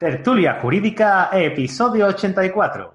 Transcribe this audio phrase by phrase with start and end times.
[0.00, 2.94] Tertulia Jurídica, episodio 84.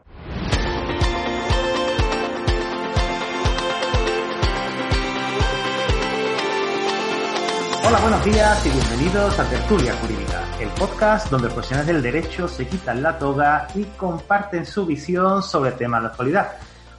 [7.86, 12.66] Hola, buenos días y bienvenidos a Tertulia Jurídica, el podcast donde profesionales del derecho se
[12.66, 16.54] quitan la toga y comparten su visión sobre temas de actualidad.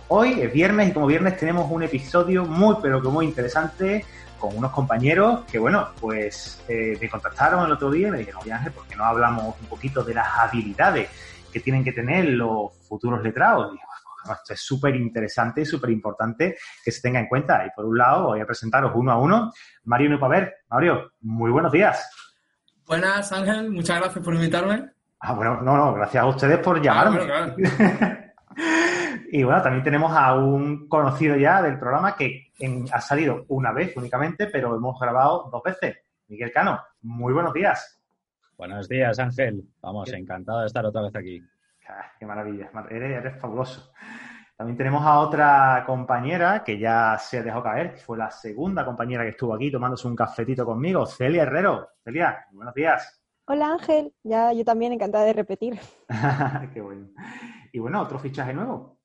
[0.07, 4.05] Hoy es viernes y como viernes tenemos un episodio muy pero que muy interesante
[4.47, 8.43] con unos compañeros que, bueno, pues eh, me contactaron el otro día y me dijeron,
[8.43, 11.11] oye Ángel, ¿por qué no hablamos un poquito de las habilidades
[11.53, 13.75] que tienen que tener los futuros letrados?
[13.75, 17.67] Y bueno, esto es súper interesante y súper importante que se tenga en cuenta.
[17.67, 19.53] Y por un lado, voy a presentaros uno a uno.
[19.85, 20.55] Mario Nupaver.
[20.71, 22.09] Mario, muy buenos días.
[22.87, 23.71] Buenas, Ángel.
[23.71, 24.91] Muchas gracias por invitarme.
[25.19, 27.21] Ah, bueno, no, no, gracias a ustedes por llamarme.
[27.21, 28.17] Ah, bueno, claro.
[29.37, 32.53] Y bueno, también tenemos a un conocido ya del programa que
[32.91, 35.99] ha salido una vez únicamente, pero hemos grabado dos veces.
[36.29, 38.01] Miguel Cano, muy buenos días.
[38.57, 39.63] Buenos días, Ángel.
[39.83, 41.43] Vamos, encantado de estar otra vez aquí.
[41.87, 43.93] Ah, qué maravilla, eres, eres, fabuloso.
[44.57, 49.23] También tenemos a otra compañera que ya se dejó caer, que fue la segunda compañera
[49.25, 51.91] que estuvo aquí tomándose un cafetito conmigo, Celia Herrero.
[52.03, 53.23] Celia, buenos días.
[53.49, 55.79] Hola Ángel, ya yo también encantada de repetir.
[56.73, 57.09] qué bueno.
[57.71, 58.96] Y bueno, otro fichaje nuevo,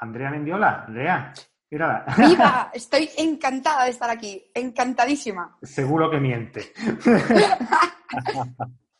[0.00, 0.84] Andrea Mendiola.
[0.86, 1.32] Andrea,
[1.70, 2.04] mírala.
[2.16, 2.70] ¡Viva!
[2.74, 4.50] Estoy encantada de estar aquí.
[4.54, 5.58] Encantadísima.
[5.62, 6.72] Seguro que miente.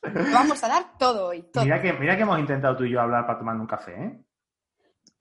[0.33, 1.45] Vamos a dar todo hoy.
[1.63, 4.25] Mira, que, mira que hemos intentado tú y yo hablar para tomar un café, ¿eh?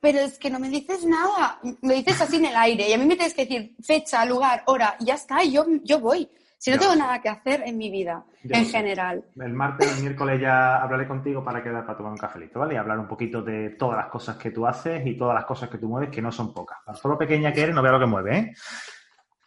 [0.02, 1.60] Pero es que no me dices nada.
[1.82, 2.88] Me dices así en el aire.
[2.90, 4.96] Y a mí me tienes que decir fecha, lugar, hora.
[5.00, 5.44] Y ya está.
[5.44, 6.30] Y yo, yo voy.
[6.60, 9.24] Si no tengo nada que hacer en mi vida, en general.
[9.38, 12.74] El martes, el miércoles ya hablaré contigo para quedar para tomar un cafelito, ¿vale?
[12.74, 15.70] Y hablar un poquito de todas las cosas que tú haces y todas las cosas
[15.70, 16.80] que tú mueves, que no son pocas.
[16.86, 18.54] Para solo pequeña que eres, no veo lo que mueve, ¿eh?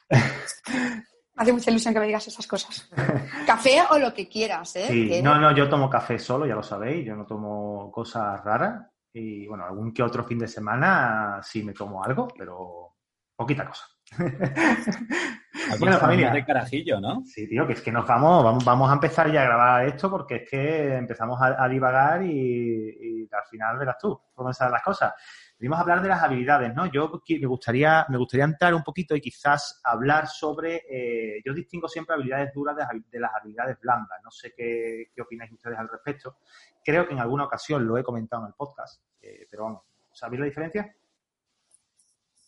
[1.37, 2.91] Hace mucha ilusión que me digas esas cosas.
[3.47, 4.87] Café o lo que quieras, ¿eh?
[4.89, 8.87] Sí, no, no, yo tomo café solo, ya lo sabéis, yo no tomo cosas raras.
[9.13, 12.97] Y bueno, algún que otro fin de semana sí me tomo algo, pero
[13.37, 13.85] poquita cosa.
[15.79, 16.31] bueno, familia.
[16.31, 17.23] De carajillo, ¿no?
[17.25, 20.11] Sí, tío, que es que nos vamos, vamos, vamos a empezar ya a grabar esto
[20.11, 25.13] porque es que empezamos a, divagar y, al final verás tú cómo salen las cosas.
[25.59, 26.87] Venimos a hablar de las habilidades, ¿no?
[26.87, 30.83] Yo me gustaría, me gustaría entrar un poquito y quizás hablar sobre.
[30.89, 34.19] Eh, yo distingo siempre habilidades duras de, las habilidades blandas.
[34.25, 36.39] No sé qué, qué, opináis ustedes al respecto.
[36.85, 39.83] Creo que en alguna ocasión lo he comentado en el podcast, eh, pero vamos,
[40.13, 40.97] ¿sabéis la diferencia?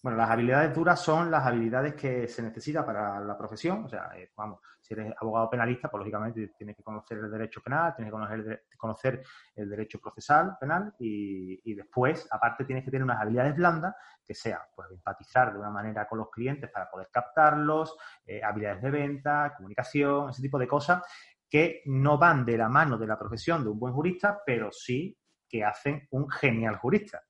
[0.05, 3.87] Bueno, las habilidades duras son las habilidades que se necesita para la profesión.
[3.87, 7.63] O sea, eh, vamos, si eres abogado penalista, pues lógicamente tienes que conocer el derecho
[7.63, 9.25] penal, tienes que conocer, conocer
[9.57, 14.61] el derecho procesal penal y, después, aparte, tienes que tener unas habilidades blandas que sean,
[14.77, 19.55] pues, empatizar de una manera con los clientes para poder captarlos, eh, habilidades de venta,
[19.57, 21.03] comunicación, ese tipo de cosas
[21.49, 25.19] que no van de la mano de la profesión de un buen jurista, pero sí
[25.49, 27.23] que hacen un genial jurista.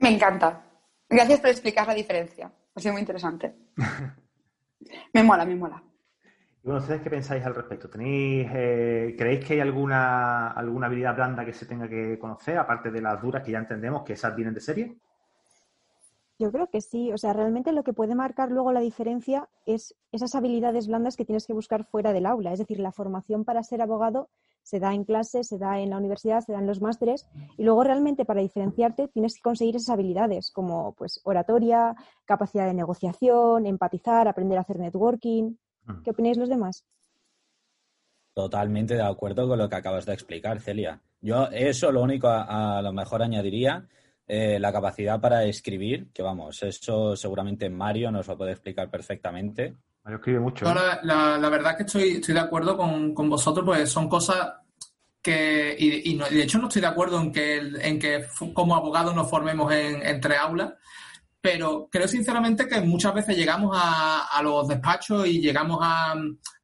[0.00, 0.66] Me encanta.
[1.10, 2.52] Gracias por explicar la diferencia.
[2.74, 3.52] Ha sido muy interesante.
[5.12, 5.82] me mola, me mola.
[6.62, 7.90] Y bueno, ¿ustedes qué pensáis al respecto?
[7.90, 12.90] ¿Tenéis, eh, ¿Creéis que hay alguna, alguna habilidad blanda que se tenga que conocer, aparte
[12.90, 14.96] de las duras que ya entendemos que esas vienen de serie?
[16.38, 17.12] Yo creo que sí.
[17.12, 21.24] O sea, realmente lo que puede marcar luego la diferencia es esas habilidades blandas que
[21.24, 22.52] tienes que buscar fuera del aula.
[22.52, 24.28] Es decir, la formación para ser abogado
[24.62, 27.26] se da en clase, se da en la universidad, se da en los másteres
[27.56, 31.94] y luego realmente para diferenciarte tienes que conseguir esas habilidades como pues oratoria,
[32.24, 35.56] capacidad de negociación, empatizar, aprender a hacer networking.
[35.84, 36.02] Mm.
[36.02, 36.84] ¿Qué opináis los demás?
[38.34, 41.02] Totalmente de acuerdo con lo que acabas de explicar, Celia.
[41.20, 43.86] Yo eso lo único a, lo mejor añadiría
[44.26, 49.74] eh, la capacidad para escribir, que vamos, eso seguramente Mario nos lo puede explicar perfectamente.
[50.04, 50.66] Mario escribe mucho.
[50.66, 50.74] ¿eh?
[51.02, 54.54] la, verdad es que estoy, estoy de acuerdo con, con vosotros, pues son cosas
[55.22, 59.28] que, y, de hecho no estoy de acuerdo en que, en que como abogados nos
[59.28, 60.72] formemos en, entre aulas,
[61.40, 66.14] pero creo sinceramente que muchas veces llegamos a, los despachos y llegamos a,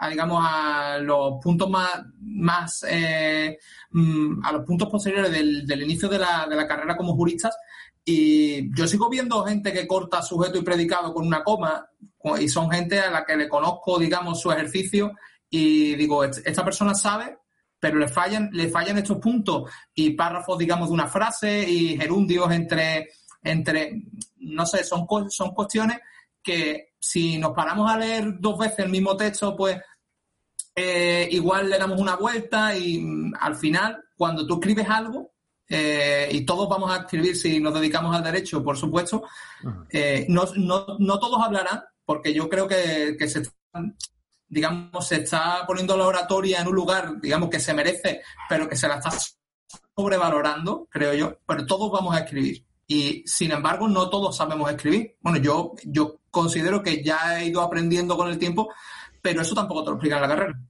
[0.08, 2.02] digamos, a los puntos más,
[2.36, 3.58] más eh,
[3.90, 7.56] mm, a los puntos posteriores del, del inicio de la, de la carrera como juristas
[8.04, 11.86] y yo sigo viendo gente que corta sujeto y predicado con una coma
[12.38, 15.12] y son gente a la que le conozco, digamos, su ejercicio
[15.50, 17.38] y digo, esta persona sabe
[17.78, 22.50] pero le fallan, le fallan estos puntos y párrafos, digamos, de una frase y gerundios
[22.50, 23.10] entre,
[23.42, 24.02] entre
[24.38, 25.98] no sé, son, son cuestiones
[26.42, 29.78] que si nos paramos a leer dos veces el mismo texto, pues
[30.78, 35.32] eh, igual le damos una vuelta y mm, al final, cuando tú escribes algo,
[35.68, 39.24] eh, y todos vamos a escribir si nos dedicamos al derecho, por supuesto,
[39.90, 40.46] eh, no,
[41.18, 43.42] todos hablarán, porque yo creo que, se
[44.48, 48.76] digamos, se está poniendo la oratoria en un lugar, digamos, que se merece, pero que
[48.76, 49.10] se la está
[49.96, 52.64] sobrevalorando, creo yo, pero todos vamos a escribir.
[52.86, 55.16] Y sin embargo, no todos sabemos escribir.
[55.20, 58.68] Bueno, yo, yo considero que ya he ido aprendiendo con el tiempo
[59.20, 60.60] pero eso tampoco te lo explica en la carrera.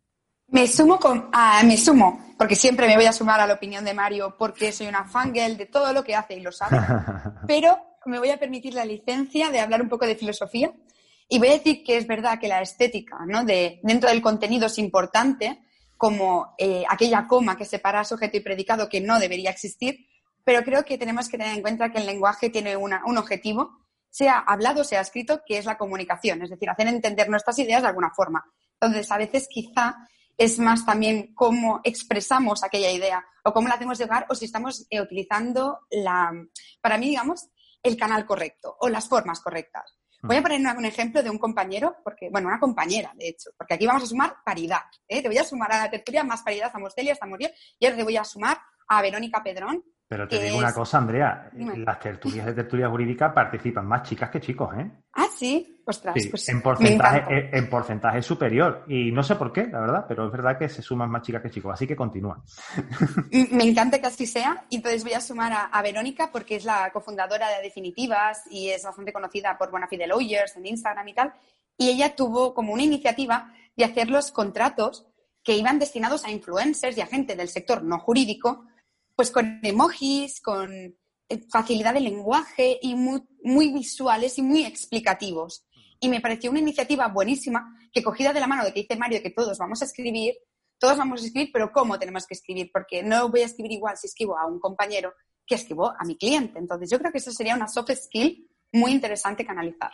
[0.48, 3.84] Me sumo con, ah, me sumo, porque siempre me voy a sumar a la opinión
[3.84, 6.78] de Mario, porque soy una fangirl de todo lo que hace y lo sabe.
[7.46, 7.76] Pero
[8.06, 10.72] me voy a permitir la licencia de hablar un poco de filosofía
[11.28, 13.44] y voy a decir que es verdad que la estética, ¿no?
[13.44, 15.60] De, dentro del contenido es importante,
[15.96, 20.06] como eh, aquella coma que separa sujeto y predicado que no debería existir,
[20.44, 23.85] pero creo que tenemos que tener en cuenta que el lenguaje tiene un objetivo
[24.16, 27.88] sea hablado, sea escrito, que es la comunicación, es decir, hacer entender nuestras ideas de
[27.88, 28.42] alguna forma.
[28.80, 29.94] Entonces, a veces quizá
[30.38, 34.86] es más también cómo expresamos aquella idea o cómo la hacemos llegar o si estamos
[34.88, 36.32] eh, utilizando la,
[36.80, 37.50] para mí, digamos,
[37.82, 39.98] el canal correcto o las formas correctas.
[40.22, 40.42] Voy a mm.
[40.42, 44.04] poner un ejemplo de un compañero, porque, bueno, una compañera, de hecho, porque aquí vamos
[44.04, 44.80] a sumar paridad.
[45.06, 45.20] ¿eh?
[45.20, 47.48] Te voy a sumar a la tertulia más paridad, estamos Celia, estamos yo,
[47.78, 48.58] y ahora te voy a sumar
[48.88, 53.86] a Verónica Pedrón, pero te digo una cosa, Andrea, las tertulias de tertulia jurídica participan
[53.86, 54.88] más chicas que chicos, ¿eh?
[55.14, 58.84] Ah, sí, ostras, pues en porcentaje, en porcentaje superior.
[58.86, 61.42] Y no sé por qué, la verdad, pero es verdad que se suman más chicas
[61.42, 62.40] que chicos, así que continúa.
[63.50, 64.64] Me encanta que así sea.
[64.70, 68.84] Y entonces voy a sumar a, Verónica porque es la cofundadora de Definitivas y es
[68.84, 71.32] bastante conocida por Bonafide Lawyers en Instagram y tal.
[71.76, 75.04] Y ella tuvo como una iniciativa de hacer los contratos
[75.42, 78.66] que iban destinados a influencers y a gente del sector no jurídico
[79.16, 80.94] pues con emojis, con eh,
[81.50, 85.66] facilidad de lenguaje y muy, muy visuales y muy explicativos.
[85.98, 89.22] Y me pareció una iniciativa buenísima que cogida de la mano de que dice Mario
[89.22, 90.34] que todos vamos a escribir,
[90.78, 92.70] todos vamos a escribir, pero ¿cómo tenemos que escribir?
[92.70, 95.14] Porque no voy a escribir igual si escribo a un compañero
[95.46, 96.58] que escribo a mi cliente.
[96.58, 99.92] Entonces yo creo que eso sería una soft skill muy interesante canalizar.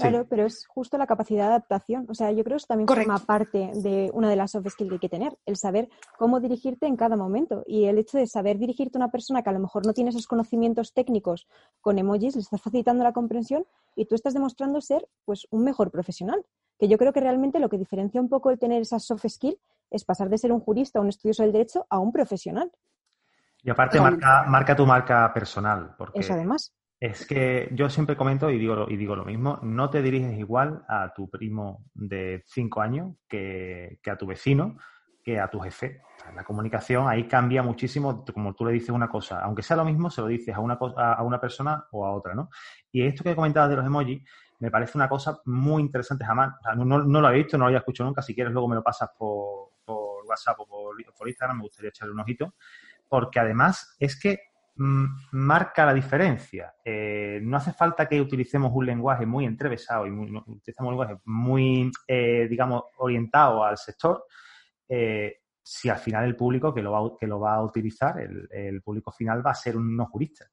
[0.00, 2.06] Claro, pero es justo la capacidad de adaptación.
[2.08, 4.88] O sea, yo creo que eso también forma parte de una de las soft skills
[4.88, 7.64] que hay que tener, el saber cómo dirigirte en cada momento.
[7.66, 10.10] Y el hecho de saber dirigirte a una persona que a lo mejor no tiene
[10.10, 11.46] esos conocimientos técnicos
[11.80, 15.90] con emojis, le estás facilitando la comprensión y tú estás demostrando ser pues un mejor
[15.90, 16.44] profesional.
[16.78, 19.58] Que yo creo que realmente lo que diferencia un poco el tener esas soft skills
[19.90, 22.70] es pasar de ser un jurista o un estudioso del derecho a un profesional.
[23.62, 25.94] Y aparte marca, marca tu marca personal.
[25.98, 26.20] Porque...
[26.20, 26.72] Eso además.
[27.00, 30.84] Es que yo siempre comento y digo, y digo lo mismo, no te diriges igual
[30.88, 34.76] a tu primo de cinco años que, a tu vecino,
[35.22, 36.02] que a tu jefe.
[36.34, 40.10] La comunicación ahí cambia muchísimo, como tú le dices una cosa, aunque sea lo mismo,
[40.10, 42.50] se lo dices a una, a una persona o a otra, ¿no?
[42.90, 44.28] Y esto que comentabas de los emojis,
[44.58, 46.54] me parece una cosa muy interesante jamás.
[46.76, 48.22] no, lo había visto, no lo había escuchado nunca.
[48.22, 50.66] Si quieres, luego me lo pasas por, por WhatsApp o
[51.16, 52.54] por Instagram, me gustaría echarle un ojito.
[53.08, 54.40] Porque además es que
[54.78, 56.74] marca la diferencia.
[56.84, 61.90] Eh, no hace falta que utilicemos un lenguaje muy entrevesado y muy, un lenguaje muy,
[62.06, 64.24] eh, digamos, orientado al sector.
[64.88, 68.80] Eh, si al final el público que lo va, que lo va a utilizar, el,
[68.82, 70.46] público final va a ser un no jurista.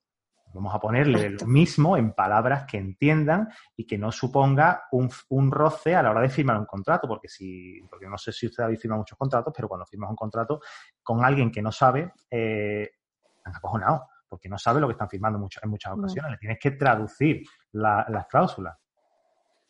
[0.53, 5.95] Vamos a ponerle lo mismo en palabras que entiendan y que no suponga un, roce
[5.95, 8.75] a la hora de firmar un contrato, porque si, porque no sé si usted ha
[8.75, 10.61] firmado muchos contratos, pero cuando firmas un contrato
[11.03, 15.70] con alguien que no sabe, han acojonado porque no sabe lo que están firmando en
[15.70, 16.32] muchas ocasiones.
[16.32, 18.75] Le tienes que traducir las cláusulas.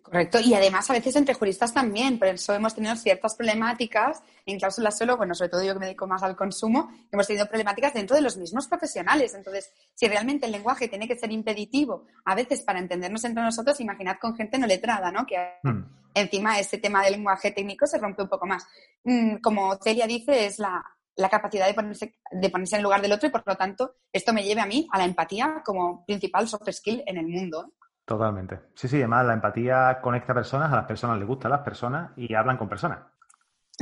[0.05, 4.59] Correcto, y además a veces entre juristas también, por eso hemos tenido ciertas problemáticas en
[4.59, 7.95] cláusulas solo, bueno, sobre todo yo que me dedico más al consumo, hemos tenido problemáticas
[7.95, 9.33] dentro de los mismos profesionales.
[9.33, 13.81] Entonces, si realmente el lenguaje tiene que ser impeditivo, a veces para entendernos entre nosotros,
[13.81, 15.25] imaginad con gente no letrada, ¿no?
[15.25, 15.81] Que hmm.
[16.13, 18.67] encima ese tema del lenguaje técnico se rompe un poco más.
[19.05, 23.01] Mm, como Celia dice, es la, la capacidad de ponerse, de ponerse en el lugar
[23.01, 26.05] del otro y por lo tanto esto me lleve a mí a la empatía como
[26.05, 27.73] principal soft skill en el mundo.
[28.05, 28.59] Totalmente.
[28.75, 32.11] Sí, sí, además la empatía conecta a personas, a las personas les gustan las personas
[32.15, 32.99] y hablan con personas.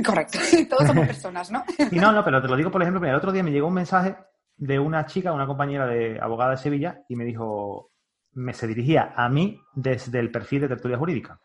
[0.04, 0.38] Correcto,
[0.70, 1.62] todos somos personas, ¿no?
[1.90, 3.74] Y no, no, pero te lo digo, por ejemplo, el otro día me llegó un
[3.74, 4.16] mensaje
[4.56, 7.90] de una chica, una compañera de abogada de Sevilla, y me dijo,
[8.32, 11.40] me se dirigía a mí desde el perfil de tertulia jurídica.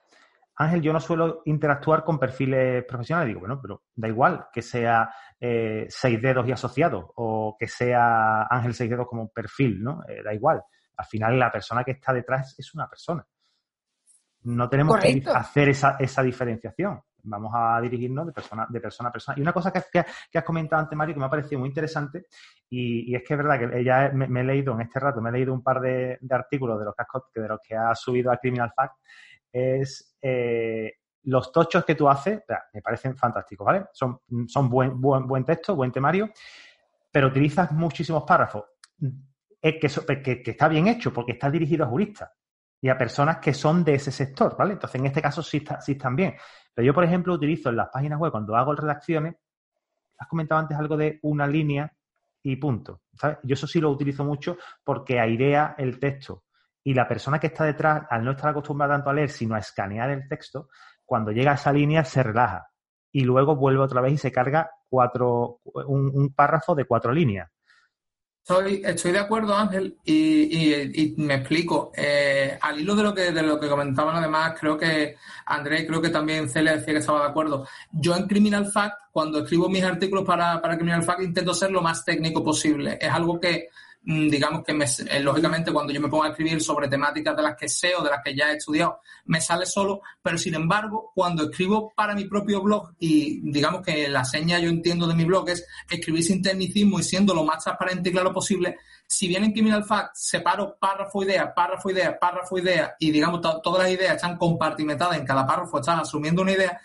[0.62, 3.30] Ángel, yo no suelo interactuar con perfiles profesionales.
[3.30, 8.44] Digo, bueno, pero da igual que sea eh, seis dedos y asociado o que sea
[8.44, 10.02] Ángel seis dedos como perfil, ¿no?
[10.06, 10.62] Eh, da igual.
[10.98, 13.26] Al final la persona que está detrás es una persona.
[14.42, 17.02] No tenemos que hacer esa, esa, diferenciación.
[17.24, 19.38] vamos a dirigirnos de persona, de persona a persona.
[19.38, 19.82] Y una cosa que,
[20.30, 22.26] que, has comentado antes, Mario, que me ha parecido muy interesante,
[22.70, 25.34] y, es que es verdad que ya me, he leído en este rato, me he
[25.34, 28.74] leído un par de, artículos de los, que, de los que ha subido a Criminal
[28.76, 28.96] Fact,
[29.52, 32.42] es eh, los tochos que tú haces,
[32.74, 33.86] me parecen fantásticos, ¿vale?
[33.94, 36.30] Son, son buen, buen, buen texto, buen temario,
[37.12, 38.64] pero utilizas muchísimos párrafos.
[39.62, 39.90] Eh, que,
[40.22, 42.32] que, que, está bien hecho porque está dirigido a juristas
[42.82, 44.74] y a personas que son de ese sector, ¿vale?
[44.74, 46.36] Entonces, en este caso sí, está, sí están bien.
[46.74, 49.36] Pero yo, por ejemplo, utilizo en las páginas web, cuando hago redacciones,
[50.18, 51.92] has comentado antes algo de una línea
[52.42, 53.02] y punto.
[53.44, 56.46] Yo eso sí lo utilizo mucho porque airea el texto.
[56.90, 59.60] Y la persona que está detrás, al no estar acostumbrada tanto a leer, sino a
[59.60, 60.70] escanear el texto,
[61.06, 62.68] cuando llega a esa línea se relaja
[63.12, 67.48] y luego vuelve otra vez y se carga cuatro, un, párrafo de cuatro líneas.
[68.42, 71.92] Estoy, estoy de acuerdo, Ángel, y, me explico.
[71.96, 75.16] Eh, al hilo de lo que de lo que comentaban además, creo que
[75.46, 77.68] André, creo que también Celia decía que estaba de acuerdo.
[77.92, 81.84] Yo en Criminal Fact, cuando escribo mis artículos para, para Criminal Fact, intento ser lo
[81.84, 82.98] más técnico posible.
[83.00, 83.68] Es algo que
[84.10, 87.56] digamos que me, eh, lógicamente cuando yo me pongo a escribir sobre temáticas de las
[87.56, 91.12] que sé o de las que ya he estudiado, me sale solo, pero sin embargo,
[91.14, 95.26] cuando escribo para mi propio blog y digamos que la seña yo entiendo de mi
[95.26, 98.78] blog es escribir sin tecnicismo y siendo lo más transparente y claro posible,
[99.12, 103.82] si bien en Criminal Fact separo párrafo, idea, párrafo, idea, párrafo, idea, y digamos todas
[103.82, 106.80] las ideas están compartimentadas en cada párrafo, están asumiendo una idea,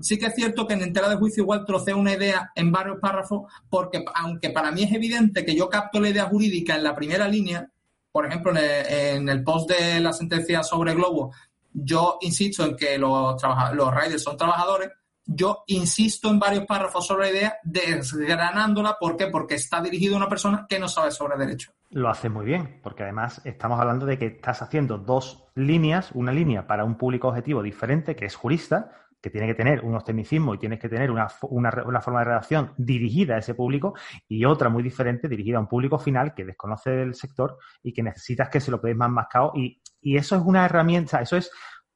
[0.00, 2.98] sí que es cierto que en entera de juicio igual troceo una idea en varios
[2.98, 6.96] párrafos, porque aunque para mí es evidente que yo capto la idea jurídica en la
[6.96, 7.70] primera línea,
[8.10, 11.32] por ejemplo, en el, post de la sentencia sobre Globo,
[11.72, 13.40] yo insisto en que los,
[13.74, 14.90] los riders son trabajadores,
[15.30, 18.96] yo insisto en varios párrafos sobre la idea, desgranándola.
[18.98, 19.26] ¿Por qué?
[19.26, 21.72] Porque está dirigido a una persona que no sabe sobre derecho.
[21.90, 26.32] Lo hace muy bien, porque además estamos hablando de que estás haciendo dos líneas, una
[26.32, 30.56] línea para un público objetivo diferente, que es jurista, que tiene que tener unos tecnicismos
[30.56, 33.94] y tienes que tener una, una, forma de redacción dirigida a ese público
[34.28, 38.02] y otra muy diferente dirigida a un público final que desconoce del sector y que
[38.02, 41.50] necesitas que se lo pegues más mascado y, y eso es una herramienta, eso es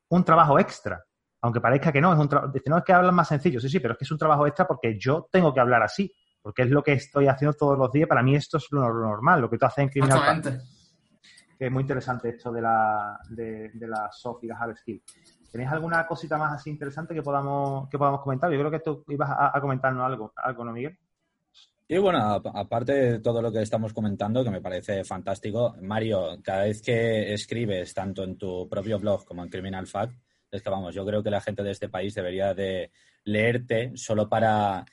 [0.09, 1.05] un trabajo extra
[1.43, 2.29] aunque parezca que no, es un
[2.67, 4.67] no es que hablan más sencillo, sí, sí, pero es que es un trabajo extra
[4.67, 8.09] porque yo tengo que hablar así, porque es lo que estoy haciendo todos los días,
[8.09, 10.63] para mí esto es lo normal, lo que tú haces en Criminal
[11.59, 15.03] Que es muy interesante esto de la, de, la soft y la hard skill.
[15.51, 18.51] ¿Tenéis alguna cosita más así interesante que podamos, que podamos comentar?
[18.51, 20.97] Yo creo que tú ibas a, comentarnos algo, algo, ¿no, Miguel?
[21.89, 26.63] Y bueno, aparte de todo lo que estamos comentando, que me parece fantástico, Mario, cada
[26.63, 30.15] vez que escribes tanto en tu propio blog como en Criminal Fact,
[30.53, 32.91] es que vamos, yo creo que la gente de este país debería de
[33.25, 34.85] leerte solo para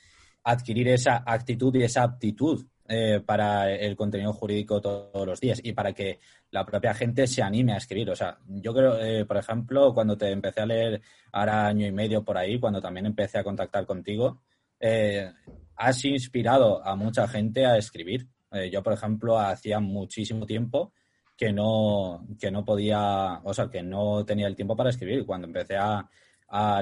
[0.42, 5.72] adquirir esa actitud y esa aptitud eh, para el contenido jurídico todos los días y
[5.72, 6.18] para que
[6.50, 8.10] la propia gente se anime a escribir.
[8.10, 11.92] O sea, yo creo, eh, por ejemplo, cuando te empecé a leer ahora año y
[11.92, 14.40] medio por ahí, cuando también empecé a contactar contigo,
[14.80, 15.30] eh,
[15.76, 18.26] has inspirado a mucha gente a escribir.
[18.72, 20.92] yo, por ejemplo, hacía muchísimo tiempo
[21.40, 25.24] que no, que no podía, o sea, que no tenía el tiempo para escribir.
[25.24, 26.06] Cuando empecé a,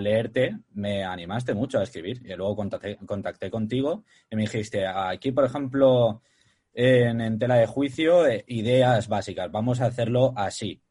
[0.01, 2.21] leerte, me animaste mucho a escribir.
[2.25, 6.23] Y luego contacté, contacté contigo y me dijiste, aquí, por ejemplo,
[6.75, 10.83] en, tela de juicio, eh, ideas básicas, vamos a hacerlo así.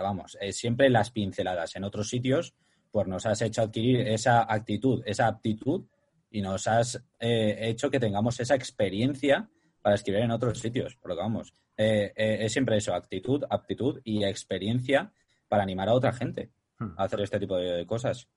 [0.00, 2.54] Vamos, eh, siempre las pinceladas en otros sitios,
[2.92, 5.86] pues nos has hecho adquirir esa actitud, esa aptitud
[6.30, 9.48] y nos has eh, hecho que tengamos esa experiencia
[9.80, 10.96] para escribir en otros sitios.
[10.96, 15.12] Por lo que vamos, eh, eh, es siempre eso, actitud, aptitud y experiencia
[15.48, 16.92] para animar a otra gente hmm.
[16.96, 18.28] a hacer este tipo de cosas.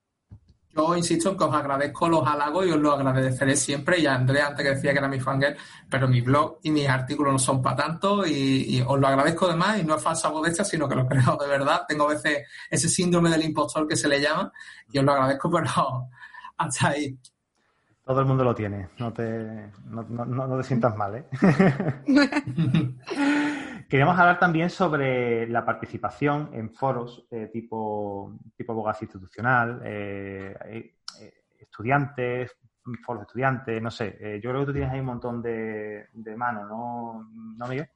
[0.74, 4.00] Yo insisto en que os agradezco los halagos y os los agradeceré siempre.
[4.00, 5.57] Y a Andrea, antes que decía que era mi fangirl,
[5.89, 9.79] pero mi blog y mis artículos no son para tanto y, os lo agradezco además
[9.79, 11.81] y no es falsa modestia, sino que lo creo de verdad.
[11.88, 14.51] Tengo a veces ese síndrome del impostor que se le llama
[14.91, 15.67] y os lo agradezco, pero
[16.57, 17.17] hasta ahí.
[18.03, 21.15] Todo el mundo lo tiene, no te, no, te sientas mal.
[21.15, 21.25] ¿eh?
[23.89, 30.96] Queríamos hablar también sobre la participación en foros eh, tipo, tipo abogacía institucional, eh, eh,
[31.60, 32.58] estudiantes,
[33.05, 34.39] foros de estudiantes, no sé.
[34.41, 37.88] yo creo que tú tienes ahí un montón de, de manos, ¿no, ¿no Miguel?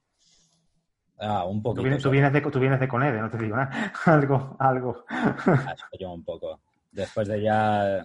[1.18, 1.76] Ah, un poco.
[1.76, 3.92] Tú vienes, de, tú vienes de Conede, no te digo nada.
[4.04, 5.04] algo, algo.
[5.08, 6.60] Ah, yo un poco.
[6.92, 8.04] Después de ya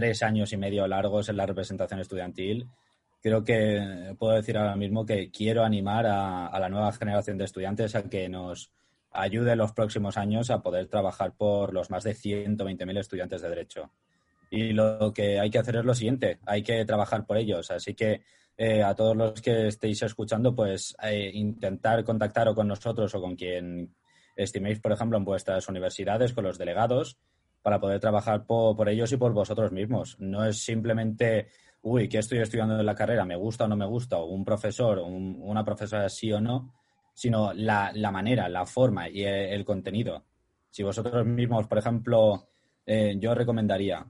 [0.00, 2.66] tres años y medio largos en la representación estudiantil,
[3.22, 7.94] creo que puedo decir ahora mismo que quiero animar a, la nueva generación de estudiantes
[7.94, 8.72] a que nos
[9.12, 13.48] ayude en los próximos años a poder trabajar por los más de 120.000 estudiantes de
[13.50, 13.92] Derecho.
[14.50, 17.70] Y lo que hay que hacer es lo siguiente, hay que trabajar por ellos.
[17.70, 18.22] Así que
[18.56, 23.20] eh, a todos los que estéis escuchando, pues eh, intentar contactar o con nosotros o
[23.20, 23.94] con quien
[24.34, 27.18] estiméis, por ejemplo, en vuestras universidades, con los delegados,
[27.62, 30.16] para poder trabajar por, ellos y por vosotros mismos.
[30.18, 31.48] No es simplemente,
[31.82, 33.24] uy, ¿qué estoy estudiando en la carrera?
[33.24, 34.16] ¿Me gusta o no me gusta?
[34.18, 36.72] O un profesor, una profesora sí o no,
[37.14, 40.24] sino la, manera, la forma y el, contenido.
[40.70, 42.48] Si vosotros mismos, por ejemplo,
[42.86, 44.06] eh, yo recomendaría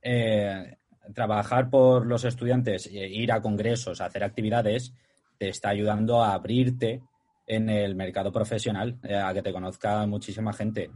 [0.00, 0.76] eh,
[1.12, 4.94] trabajar por los estudiantes, e ir a congresos, hacer actividades,
[5.38, 7.02] te está ayudando a abrirte
[7.46, 10.90] en el mercado profesional, eh, a que te conozca muchísima gente.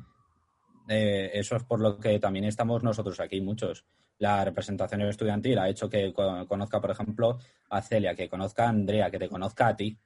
[0.88, 3.84] Eh, eso es por lo que también estamos nosotros aquí, muchos.
[4.18, 7.38] La representación estudiantil ha hecho que conozca, por ejemplo,
[7.70, 9.96] a Celia, que conozca a Andrea, que te conozca a ti.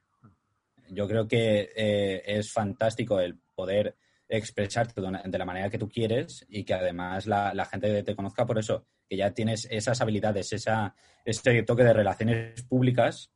[0.91, 3.97] Yo creo que eh, es fantástico el poder
[4.29, 8.59] expresarte de la manera que tú quieres y que además la, gente te conozca por
[8.59, 13.31] eso, que ya tienes esas habilidades, esa, ese toque de relaciones públicas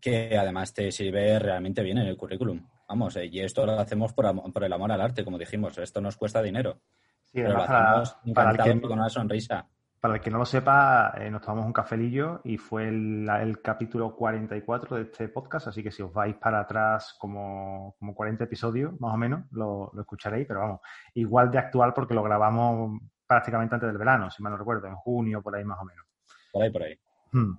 [0.00, 2.66] que además te sirve realmente bien en el currículum.
[2.92, 5.78] Vamos, eh, y esto lo hacemos por, por, el amor al arte, como dijimos.
[5.78, 6.82] Esto nos cuesta dinero.
[7.22, 9.66] Sí, pero lo hacemos para, el que, con una sonrisa.
[9.98, 13.62] Para el que no lo sepa, eh, nos tomamos un cafelillo y fue el, el,
[13.62, 18.44] capítulo 44 de este podcast, así que si os vais para atrás como, como 40
[18.44, 20.80] episodios, más o menos, lo, escucharéis, pero vamos,
[21.14, 24.96] igual de actual porque lo grabamos prácticamente antes del verano, si mal no recuerdo, en
[24.96, 26.04] junio, por ahí más o menos.
[26.52, 26.98] Por ahí, por ahí.
[27.32, 27.54] Hmm.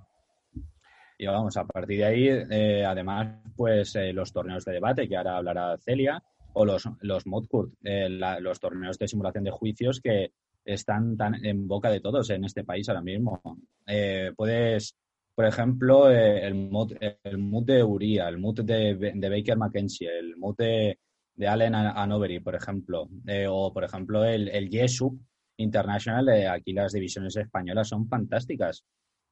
[1.17, 5.15] Y vamos, a partir de ahí, eh, además, pues eh, los torneos de debate, que
[5.15, 6.21] ahora hablará Celia,
[6.53, 10.31] o los, los Modcourt, eh, los torneos de simulación de juicios que
[10.65, 13.41] están tan en boca de todos en este país ahora mismo.
[14.35, 14.95] puedes,
[15.35, 16.93] por ejemplo, el MUD
[17.23, 20.99] el MUD de Uría, el MUD de, Baker McKenzie, el de,
[21.35, 23.09] de Allen Anovery, por ejemplo,
[23.49, 25.19] o por ejemplo el, el YESUP
[25.57, 28.85] International, aquí las divisiones españolas son fantásticas.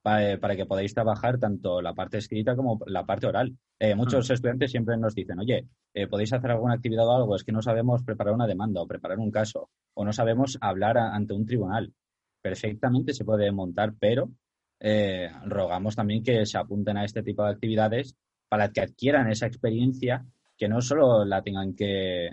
[0.03, 3.55] Eh, para, que podáis trabajar tanto la parte escrita como la parte oral.
[3.77, 4.33] Eh, muchos mm.
[4.33, 7.35] estudiantes siempre nos dicen, oye, eh, ¿podéis hacer alguna actividad o algo?
[7.35, 10.97] Es que no sabemos preparar una demanda o preparar un caso, o no sabemos hablar
[10.97, 11.93] ante un tribunal.
[12.41, 14.31] Perfectamente se puede montar, pero
[15.45, 18.15] rogamos también que se apunten a este tipo de actividades
[18.49, 20.25] para que adquieran esa experiencia
[20.57, 22.31] que no solo la tengan que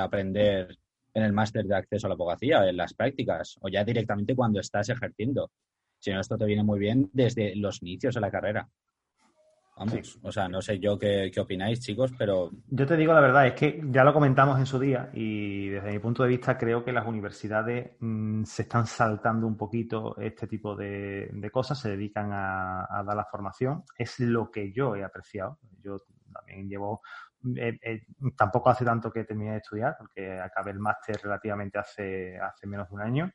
[0.00, 0.78] aprender
[1.12, 4.60] en el máster de acceso a la abogacía, en las prácticas, o ya directamente cuando
[4.60, 5.50] estás ejerciendo,
[6.00, 8.68] si no, esto te viene muy bien desde los inicios de la carrera.
[9.76, 12.50] Vamos, o sea, no sé yo qué, opináis, chicos, pero...
[12.68, 15.92] Yo te digo la verdad, es que ya lo comentamos en su día y desde
[15.92, 20.46] mi punto de vista creo que las universidades mm, se están saltando un poquito este
[20.46, 23.84] tipo de, cosas, se dedican a, dar la formación.
[23.96, 25.58] Es lo que yo he apreciado.
[25.82, 25.96] Yo
[26.32, 27.00] también llevo...
[27.56, 28.02] Eh, eh,
[28.36, 32.86] tampoco hace tanto que terminé de estudiar, porque acabé el máster relativamente hace, hace menos
[32.90, 33.32] de un año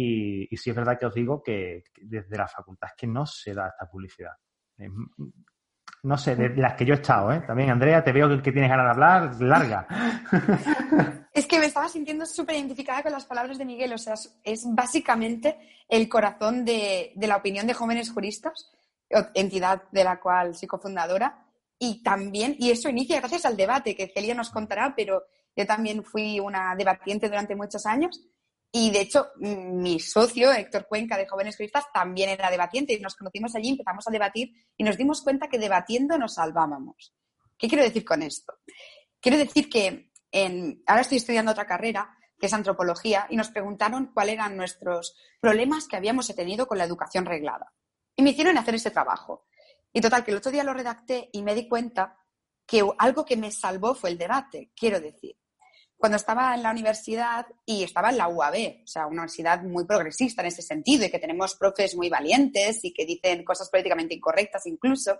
[0.00, 3.52] y, sí es verdad que os digo que, desde la facultad es que no se
[3.52, 4.30] da esta publicidad.
[6.04, 7.42] No sé, de las que yo he estado, ¿eh?
[7.44, 9.86] También, Andrea, te veo que, tienes ganas de hablar, larga.
[11.32, 13.92] Es que me estaba sintiendo súper identificada con las palabras de Miguel.
[13.92, 15.56] O sea, es básicamente
[15.88, 18.72] el corazón de, de, la opinión de jóvenes juristas,
[19.34, 21.44] entidad de la cual soy cofundadora.
[21.78, 26.02] Y también, y eso inicia gracias al debate que Celia nos contará, pero yo también
[26.02, 28.20] fui una debatiente durante muchos años
[28.70, 33.16] y de hecho, mi socio, Héctor Cuenca, de Jóvenes Juristas, también era debatiente y nos
[33.16, 37.14] conocimos allí, empezamos a debatir y nos dimos cuenta que debatiendo nos salvábamos.
[37.56, 38.54] ¿Qué quiero decir con esto?
[39.20, 44.12] Quiero decir que en, ahora estoy estudiando otra carrera, que es antropología, y nos preguntaron
[44.12, 47.72] cuáles eran nuestros problemas que habíamos tenido con la educación reglada.
[48.14, 49.46] Y me hicieron hacer ese trabajo.
[49.92, 52.16] Y total, que el otro día lo redacté y me di cuenta
[52.66, 54.70] que algo que me salvó fue el debate.
[54.76, 55.36] Quiero decir,
[55.98, 59.84] cuando estaba en la universidad y estaba en la UAB, o sea, una universidad muy
[59.84, 64.14] progresista en ese sentido y que tenemos profes muy valientes y que dicen cosas políticamente
[64.14, 65.18] incorrectas incluso,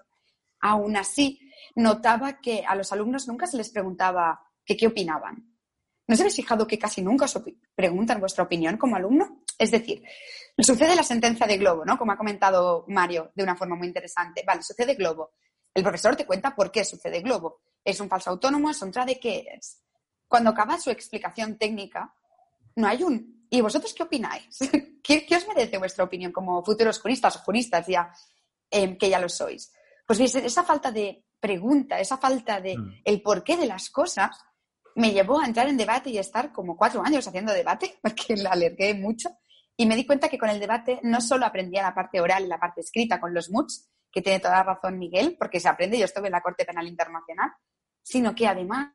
[0.61, 1.41] aún así
[1.75, 5.59] notaba que a los alumnos nunca se les preguntaba qué opinaban.
[6.07, 7.39] ¿No se habéis fijado que casi nunca os
[7.75, 9.43] preguntan vuestra opinión como alumno?
[9.59, 10.03] Es decir,
[10.57, 11.99] sucede la sentencia de Globo, ¿no?
[11.99, 14.45] Como ha comentado Mario de una forma muy interesante.
[14.47, 15.33] Vale, sucede Globo.
[15.75, 17.63] El profesor te cuenta por qué sucede Globo.
[17.85, 18.71] ¿Es un falso autónomo?
[18.71, 19.83] ¿Es un de qué es?
[20.29, 22.15] Cuando acaba su explicación técnica,
[22.77, 23.47] no hay un.
[23.51, 24.59] ¿Y vosotros qué opináis?
[25.03, 28.13] ¿Qué, os merece vuestra opinión como futuros juristas o juristas ya,
[28.71, 29.73] em, que ya lo sois?
[30.07, 33.03] Pues esa falta de pregunta, esa falta de mm.
[33.05, 34.39] el porqué de las cosas,
[34.95, 38.51] me llevó a entrar en debate y estar como cuatro años haciendo debate, porque la
[38.51, 39.31] alergué mucho.
[39.77, 42.49] Y me di cuenta que con el debate no solo aprendía la parte oral y
[42.49, 46.05] la parte escrita con los MUTs, que tiene toda razón Miguel, porque se aprende, yo
[46.05, 47.51] estuve en la Corte Penal Internacional,
[48.03, 48.93] sino que además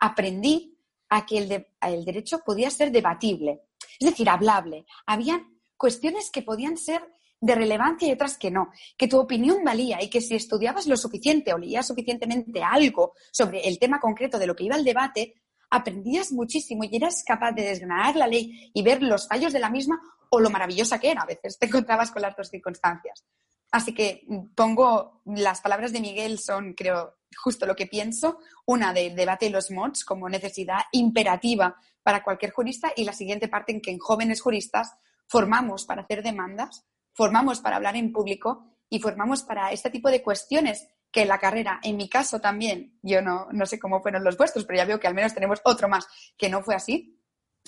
[0.00, 0.78] aprendí
[1.08, 3.62] a que el, derecho podía ser debatible,
[3.98, 4.86] es decir, hablable.
[5.06, 7.02] Habían cuestiones que podían ser
[7.40, 10.96] de relevancia y otras que no, que tu opinión valía y que si estudiabas lo
[10.96, 15.34] suficiente o leías suficientemente algo sobre el tema concreto de lo que iba al debate,
[15.70, 19.70] aprendías muchísimo y eras capaz de desgranar la ley y ver los fallos de la
[19.70, 21.22] misma o lo maravillosa que era.
[21.22, 23.24] A veces te encontrabas con las dos circunstancias.
[23.70, 28.38] Así que mm, pongo, las palabras de Miguel son, creo, justo lo que pienso.
[28.66, 33.48] Una del debate de los mods como necesidad imperativa para cualquier jurista y la siguiente
[33.48, 34.94] parte en que en jóvenes juristas
[35.28, 40.22] formamos para hacer demandas, formamos para hablar en público y formamos para este tipo de
[40.22, 44.36] cuestiones que la carrera, en mi caso también, yo no, no sé cómo fueron los
[44.36, 47.18] vuestros, pero ya veo que al menos tenemos otro más que no fue así,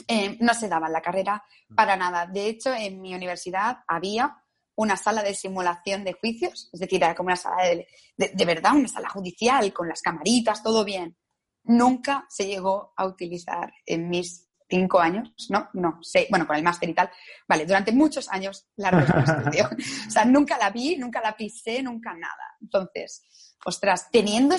[0.06, 1.42] eh, no se daba en la carrera
[1.74, 2.26] para nada.
[2.26, 4.36] De hecho, en mi universidad había
[4.78, 7.86] una sala de simulación de juicios, es decir, era como una sala de,
[8.32, 11.16] de, verdad, una sala judicial con las camaritas, todo bien.
[11.64, 15.68] Nunca se llegó a utilizar en mis cinco años, ¿no?
[15.72, 17.10] No, sé, bueno, con el máster y tal.
[17.48, 18.90] Vale, durante muchos años la
[19.50, 19.68] estudio.
[20.06, 22.56] o sea, nunca la vi, nunca la pisé, nunca nada.
[22.60, 24.54] Entonces, ostras, teniendo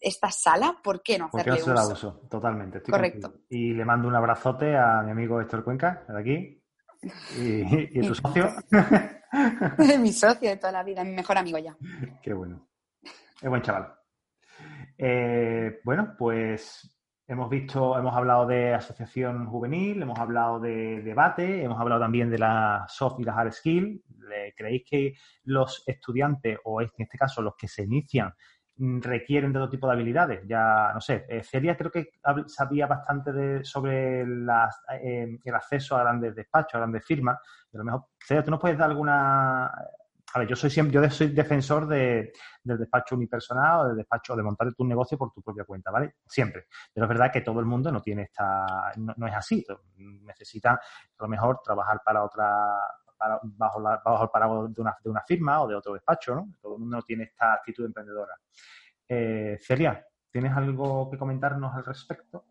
[0.00, 1.72] esta sala, ¿por qué no hacerle Porque uso?
[1.72, 2.82] la uso, totalmente.
[2.82, 3.36] Correcto.
[3.48, 6.62] Y le mando un abrazote a mi amigo Héctor Cuenca, de aquí.
[7.38, 8.50] ¿Y, y tu socio?
[10.00, 11.76] mi socio de toda la vida, mi mejor amigo ya.
[12.22, 12.68] Qué bueno.
[13.40, 13.92] Es buen chaval.
[14.96, 21.80] Eh, bueno, pues hemos visto, hemos hablado de asociación juvenil, hemos hablado de debate, hemos
[21.80, 24.00] hablado también de la soft y las hard skills.
[24.56, 25.14] ¿Creéis que
[25.44, 28.32] los estudiantes, o en este caso los que se inician,
[29.00, 30.42] requieren de otro tipo de habilidades?
[30.46, 32.10] Ya, no sé, eh, Celia creo que
[32.46, 37.38] sabía bastante de, sobre las, eh, el acceso a grandes despachos, a grandes firmas.
[37.72, 39.70] a lo mejor, Celia, ¿tú nos puedes dar alguna
[40.34, 42.32] a ver, yo soy siempre, yo soy defensor de,
[42.64, 46.14] del despacho unipersonal o del despacho de montar tu negocio por tu propia cuenta, ¿vale?
[46.26, 46.68] Siempre.
[46.92, 49.64] Pero es verdad que todo el mundo no tiene esta, no, es así.
[49.96, 50.80] Necesita a
[51.18, 52.48] lo mejor trabajar para otra,
[53.42, 56.48] bajo, la, bajo el paraguas de una, de una firma o de otro despacho, ¿no?
[56.60, 58.34] Todo el mundo no tiene esta actitud emprendedora.
[59.08, 62.44] Eh, Celia, ¿tienes algo que comentarnos al respecto?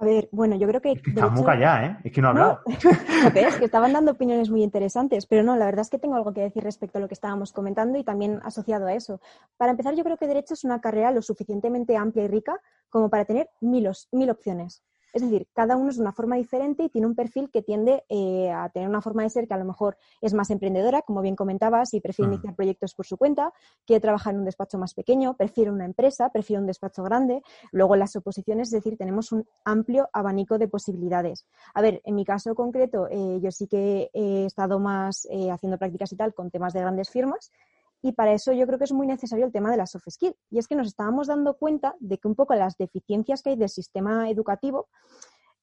[0.00, 0.92] A ver, bueno, yo creo que...
[0.92, 1.98] Es que muy callada, ¿eh?
[2.04, 2.60] Es que no ha hablado.
[3.34, 6.32] es que estaban dando opiniones muy interesantes, pero no, la verdad es que tengo algo
[6.32, 9.20] que decir respecto a lo que estábamos comentando y también asociado a eso.
[9.56, 13.10] Para empezar, yo creo que Derecho es una carrera lo suficientemente amplia y rica como
[13.10, 14.84] para tener mil, mil opciones.
[15.12, 18.04] Es decir, cada uno es de una forma diferente y tiene un perfil que tiende
[18.08, 21.22] eh, a tener una forma de ser que a lo mejor es más emprendedora, como
[21.22, 22.32] bien comentabas, y prefiere mm.
[22.34, 23.52] iniciar proyectos por su cuenta,
[23.86, 27.42] quiere trabajar en un despacho más pequeño, prefiere una empresa, prefiere un despacho grande.
[27.72, 31.46] Luego, las oposiciones, es decir, tenemos un amplio abanico de posibilidades.
[31.74, 35.78] A ver, en mi caso concreto, eh, yo sí que he estado más eh, haciendo
[35.78, 37.50] prácticas y tal con temas de grandes firmas,
[38.02, 40.34] y para eso yo creo que es muy necesario el tema de la soft skill.
[40.50, 43.56] Y es que nos estábamos dando cuenta de que un poco las deficiencias que hay
[43.56, 44.88] del sistema educativo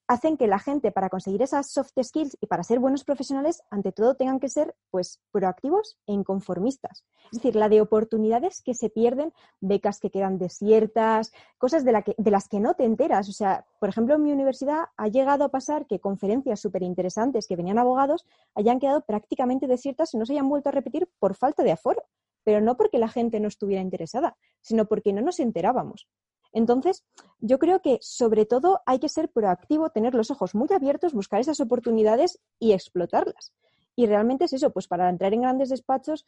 [0.07, 3.91] hacen que la gente para conseguir esas soft skills y para ser buenos profesionales, ante
[3.91, 7.03] todo tengan que ser pues proactivos e inconformistas.
[7.31, 11.91] Es decir, la de oportunidades que se pierden, becas que quedan desiertas, cosas de,
[12.31, 13.29] las que no te enteras.
[13.29, 17.47] O sea, por ejemplo, en mi universidad ha llegado a pasar que conferencias súper interesantes
[17.47, 21.35] que venían abogados hayan quedado prácticamente desiertas y no se hayan vuelto a repetir por
[21.35, 22.03] falta de aforo
[22.45, 26.07] pero no porque la gente no estuviera interesada, sino porque no nos enterábamos.
[26.55, 27.03] Entonces,
[27.41, 31.41] yo creo que sobre todo hay que ser proactivo, tener los ojos muy abiertos, buscar
[31.41, 33.53] esas oportunidades y explotarlas.
[33.97, 36.25] Y realmente es eso, pues para entrar en grandes despachos,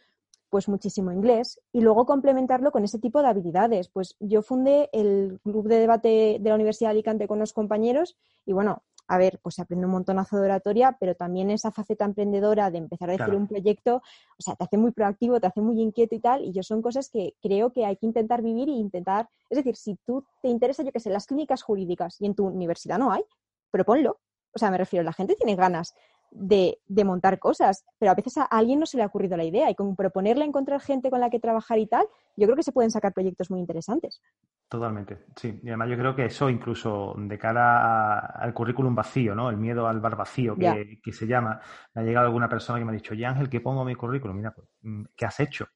[0.49, 3.87] pues muchísimo inglés y luego complementarlo con ese tipo de habilidades.
[3.87, 8.17] Pues yo fundé el club de debate de la Universidad de Alicante con los compañeros
[8.45, 12.05] y bueno, a ver, pues se aprende un montonazo de oratoria, pero también esa faceta
[12.05, 15.61] emprendedora de empezar a decir un proyecto, o sea, te hace muy proactivo, te hace
[15.61, 18.67] muy inquieto y tal, y yo son cosas que creo que hay que intentar vivir
[18.67, 22.25] e intentar, es decir, si tú te interesa, yo que sé, las clínicas jurídicas y
[22.25, 23.23] en tu universidad no hay,
[23.71, 24.19] proponlo.
[24.53, 25.93] O sea, me refiero, la gente tiene ganas
[26.31, 29.45] de, de, montar cosas, pero a veces a alguien no se le ha ocurrido la
[29.45, 32.63] idea y con proponerle encontrar gente con la que trabajar y tal, yo creo que
[32.63, 34.21] se pueden sacar proyectos muy interesantes.
[34.69, 35.61] Totalmente, sí.
[35.63, 39.49] Y además yo creo que eso incluso de cara al currículum vacío, ¿no?
[39.49, 41.57] El miedo al bar vacío que, que, se llama.
[41.93, 44.35] Me ha llegado alguna persona que me ha dicho, ya Ángel, ¿qué pongo mi currículum?
[44.35, 45.67] Mira, pues, mm, ¿qué has hecho?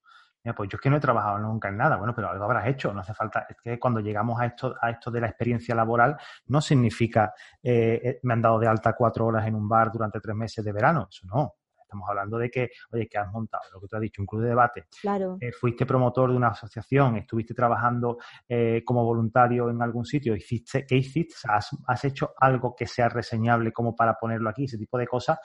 [0.44, 1.96] Mira, pues yo es que no he trabajado nunca en nada.
[1.96, 2.94] Bueno, pero algo habrás hecho.
[2.94, 3.46] No hace falta.
[3.48, 8.02] Es que cuando llegamos a esto, a esto de la experiencia laboral, no significa eh,
[8.04, 10.72] eh, me han dado de alta cuatro horas en un bar durante tres meses de
[10.74, 11.08] verano.
[11.10, 11.56] Eso no.
[11.92, 14.44] Estamos hablando de que, oye, que has montado, lo que tú has dicho, un club
[14.44, 14.86] de debate.
[15.02, 15.38] Claro.
[15.42, 20.86] Eh, fuiste promotor de una asociación, estuviste trabajando eh, como voluntario en algún sitio, hiciste,
[20.86, 21.36] ¿qué hiciste?
[21.50, 25.38] has, hecho algo que sea reseñable como para ponerlo aquí, ese tipo de cosas,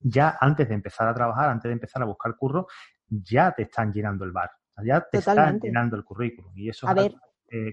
[0.00, 2.66] ya antes de empezar a trabajar, antes de empezar a buscar curro,
[3.06, 4.50] ya te están llenando el bar,
[4.84, 6.52] ya te están llenando el currículum.
[6.56, 7.14] Y eso a ver,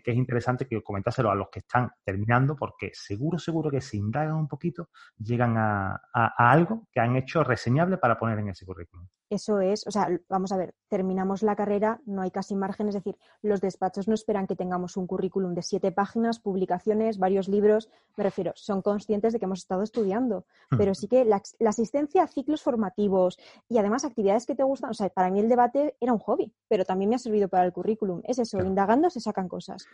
[0.04, 3.98] que es interesante que comentáselo a los que están terminando, porque seguro, seguro que si
[3.98, 6.02] indagan un poquito, llegan a,
[6.38, 9.08] algo que han hecho reseñable para poner en ese currículum.
[9.30, 12.96] Eso es, o sea, vamos a ver, terminamos la carrera, no hay casi margen, es
[12.96, 17.89] decir, los despachos no esperan que tengamos un currículum de siete páginas, publicaciones, varios libros,
[18.18, 20.78] me refiero, son conscientes de que hemos estado estudiando, Hmm.
[20.78, 23.38] pero sí que la, la asistencia a ciclos formativos
[23.68, 26.54] y además actividades que te gustan, o sea, para mí el debate era un hobby,
[26.68, 28.70] pero también me ha servido para el currículum, es eso, Claro.
[28.70, 29.86] indagando se sacan cosas.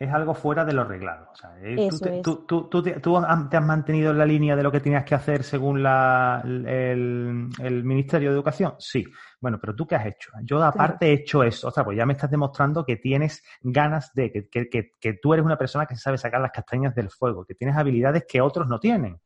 [0.00, 1.28] Es algo fuera de lo reglado.
[1.30, 1.50] O sea,
[1.90, 2.22] tú, te, es.
[2.22, 4.80] tú- tú- tú te- tú has- te has mantenido en la línea de lo que
[4.80, 8.74] tenías que hacer según la, el, el Ministerio de Educación.
[8.78, 9.04] Sí.
[9.38, 10.30] Bueno, pero tú qué has hecho?
[10.42, 11.68] Yo aparte he hecho eso.
[11.68, 15.12] O sea, pues ya me estás demostrando que tienes ganas de, que, que- que- que
[15.20, 18.40] tú eres una persona que sabe sacar las castañas del fuego, que tienes habilidades que
[18.40, 19.20] otros no tienen.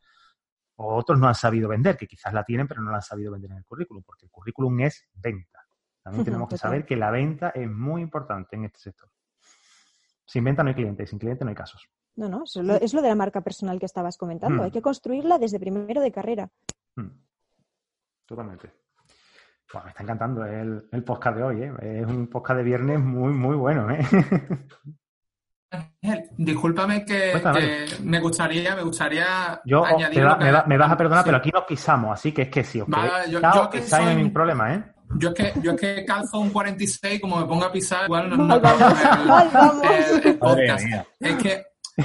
[0.75, 3.31] O otros no han sabido vender, que quizás la tienen, pero no la han sabido
[3.31, 5.61] vender en el currículum, porque el currículum es venta.
[6.03, 9.09] También tenemos que saber que la venta es muy importante en este sector.
[10.27, 11.89] Sin venta no hay cliente y sin cliente no hay casos.
[12.17, 14.67] No, no, eso es lo, es lo de la marca personal que estabas comentando, Hmm.
[14.67, 16.49] hay que construirla desde primero de carrera.
[16.97, 17.09] Mm.
[18.27, 18.73] Totalmente.
[19.83, 21.73] Me está encantando el, el podcast de hoy, ¿eh?
[21.83, 23.99] Es un podcast de viernes muy, muy bueno, ¿eh?
[26.37, 27.33] Discúlpame que,
[28.05, 31.29] me gustaría, me gustaría Yo, oh, añadir va- me, va- me vas a perdonar, Sí.
[31.29, 33.91] pero aquí nos pisamos, así que es que si os Vale, queréis yo- que estáis,
[33.91, 34.94] no hay soy- ningún problema, ¿eh?
[35.17, 38.31] Yo es que, yo es que calzo un 46, como me ponga a pisar, igual
[38.31, 40.85] no, no el- el- el podcast.
[41.21, 41.63] Es que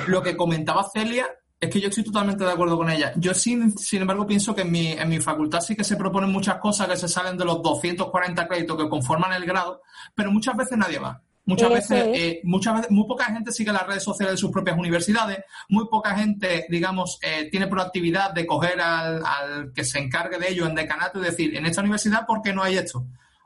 [0.07, 1.25] lo que comentaba Celia
[1.59, 3.12] es que yo estoy totalmente de acuerdo con ella.
[3.17, 6.31] Yo, sin, sin embargo, pienso que en mi, en mi facultad sí que se proponen
[6.31, 9.81] muchas cosas que se salen de los 240 créditos que conforman el grado,
[10.15, 11.21] pero muchas veces nadie va.
[11.49, 12.17] Muchas veces, es.
[12.17, 15.88] eh, muchas veces, muy poca gente sigue las redes sociales de sus propias universidades, muy
[15.89, 20.67] poca gente, digamos, eh, tiene proactividad de coger al, al que se encargue de ello
[20.67, 23.05] en decanato y decir, en esta universidad, ¿por qué no hay esto?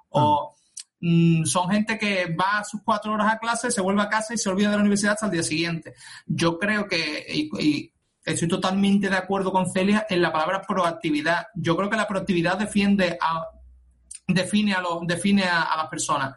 [0.09, 0.53] O
[0.99, 4.33] mm, son gente que va a sus cuatro horas a clase, se vuelve a casa
[4.33, 5.93] y se olvida de la universidad hasta el día siguiente.
[6.25, 7.93] Yo creo que, y, y
[8.25, 11.47] estoy totalmente de acuerdo con Celia en la palabra proactividad.
[11.55, 13.45] Yo creo que la proactividad defiende a,
[14.27, 16.35] define a, lo, define a, a las personas.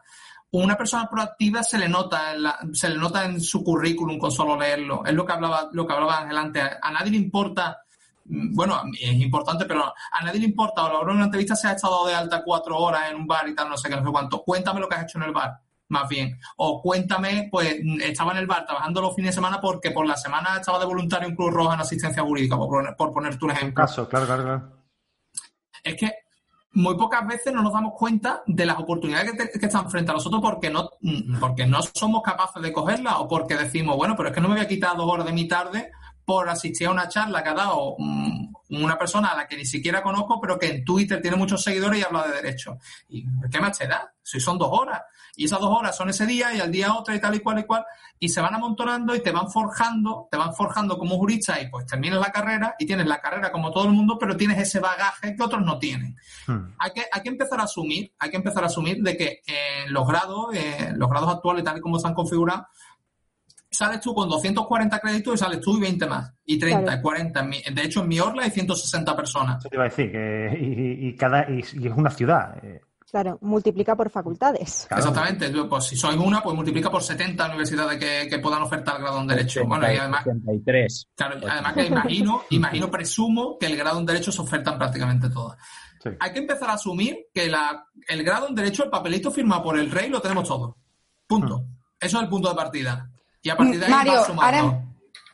[0.52, 4.30] Una persona proactiva se le nota en la- se le nota en su currículum con
[4.30, 5.04] solo leerlo.
[5.04, 6.62] Es lo que hablaba, lo que hablaba Ángel antes.
[6.80, 7.82] A nadie le importa,
[8.24, 11.68] mm, bueno, es importante, pero a nadie le importa, o hora de una entrevista se
[11.68, 14.04] ha estado de alta cuatro horas en un bar y tal, no sé qué, no
[14.04, 14.42] sé cuánto.
[14.42, 16.38] Cuéntame lo que has hecho en el bar, más bien.
[16.56, 20.06] O cuéntame, pues, mm, estaba en el bar trabajando los fines de semana porque por
[20.06, 23.44] la semana estaba de voluntario en Cruz Roja en asistencia jurídica, por, poner- por ponerte
[23.44, 24.72] Un ejemplo caso, claro, claro, claro.
[25.82, 26.12] es que
[26.76, 30.14] muy pocas veces no nos damos cuenta de las oportunidades que, te- están frente a
[30.14, 34.28] nosotros porque no, mm, porque no somos capaces de cogerlas o porque decimos, bueno, pero
[34.28, 35.90] es que no me voy a quitar dos horas de mi tarde
[36.24, 39.64] por asistir a una charla que ha dado mm, una persona a la que ni
[39.64, 42.78] siquiera conozco, pero que en Twitter tiene muchos seguidores y habla de derecho.
[43.08, 44.12] ¿Y qué más te da?
[44.22, 45.02] Si son dos horas.
[45.36, 47.58] Y esas dos horas son ese día y al día otra y tal y cual
[47.58, 47.84] y cual.
[48.18, 51.84] Y se van amontonando y te van forjando, te van forjando como jurista y pues
[51.86, 55.36] terminas la carrera y tienes la carrera como todo el mundo, pero tienes ese bagaje
[55.36, 56.74] que otros no tienen Hmm.
[56.78, 59.92] hay que, hay que empezar a asumir, hay que empezar a asumir de que en
[59.92, 62.66] los grados, eh, los grados actuales, tal y como están configurados,
[63.76, 66.32] sales tú con 240 créditos y sales tú y 20 más.
[66.44, 66.98] Y 30, Claro.
[66.98, 67.40] y 40.
[67.40, 69.58] En mi- de hecho, en mi Orla hay 160 personas.
[69.58, 72.56] Eso te iba a decir, que y, y cada, y, y es una ciudad.
[72.64, 74.86] eh, Claro, multiplica por facultades.
[74.88, 75.00] claro.
[75.04, 75.52] Exactamente.
[75.52, 79.20] Yo, Pues si soy una, pues multiplica por 70 universidades que, que puedan ofertar grado
[79.20, 79.64] en Derecho.
[79.64, 81.08] Bueno, y además, 83.
[81.14, 85.56] claro, además que imagino, imagino, presumo que el grado en Derecho se ofertan prácticamente todas.
[86.02, 86.10] Sí.
[86.20, 89.78] hay que empezar a asumir que la, el grado en derecho, el papelito firmado por
[89.78, 90.76] el rey, lo tenemos todo.
[91.26, 91.64] Punto.
[91.98, 93.08] Eso es el punto de partida.
[93.46, 94.58] Y a partir de ahí Mario, vas sumando.
[94.58, 94.82] ahora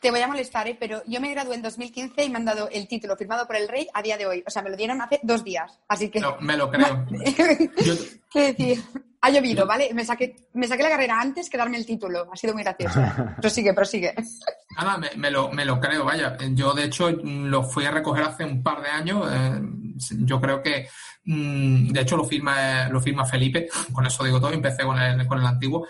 [0.01, 0.77] te voy a molestar, ¿eh?
[0.79, 3.69] pero yo me gradué en 2015 y me han dado el título firmado por el
[3.69, 4.43] rey a día de hoy.
[4.47, 5.79] O sea, me lo dieron hace dos días.
[5.89, 6.21] Así que.
[6.41, 7.07] Me lo creo.
[7.85, 7.95] Yo-
[8.31, 8.83] ¿Qué decir?
[9.21, 9.95] Ha llovido, ¿vale?
[9.95, 12.29] Me saqué, me saqué la carrera antes que darme el título.
[12.33, 13.01] Ha sido muy gracioso.
[13.41, 14.13] Prosigue, prosigue.
[14.77, 16.37] nada, me, me lo, me lo creo, vaya.
[16.51, 19.25] Yo, de hecho, lo fui a recoger hace un par de años.
[19.33, 19.61] eh,
[20.25, 20.89] yo creo que,
[21.27, 23.69] mm, de hecho, lo firma, lo firma Felipe.
[23.93, 24.51] Con eso digo todo.
[24.51, 25.87] Empecé con el, con el antiguo.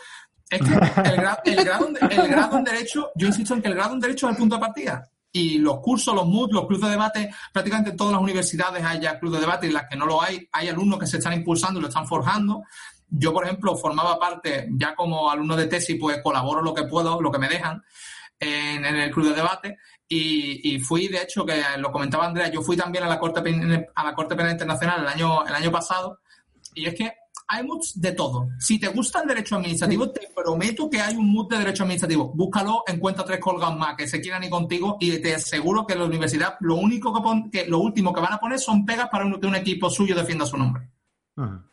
[0.53, 3.95] Es que el, gra- el grado, el en Derecho, yo insisto en que el grado
[3.95, 5.09] en Derecho es el punto de partida.
[5.33, 9.01] Y los cursos, los MOOC, los clubes de debate, prácticamente en todas las universidades hay
[9.01, 11.17] ya clubes de debate y en las que no lo hay, hay alumnos que se
[11.17, 12.65] están impulsando y lo están forjando.
[13.09, 17.19] Yo, por ejemplo, formaba parte, ya como alumno de tesis, pues colaboro lo que puedo,
[17.21, 17.83] lo que me dejan
[18.39, 19.79] en, el club de debate.
[20.07, 23.41] Y, y fui, de hecho, que lo comentaba Andrea, yo fui también a la Corte,
[23.95, 26.21] a la Corte Penal Internacional el año, el año pasado.
[26.75, 27.11] Y es que
[27.55, 28.49] hay MOOCs de todo.
[28.59, 32.33] Si te gusta el derecho administrativo, te prometo que hay un MOOC de derecho administrativo.
[32.35, 36.05] Búscalo, encuentra tres colgados más que se quieran ir contigo y te aseguro que la
[36.05, 39.25] universidad lo único que, pon- que lo último que van a poner son pegas para
[39.27, 40.89] un- que un equipo suyo defienda su nombre